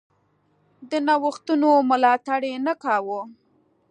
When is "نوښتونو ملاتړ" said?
1.07-2.39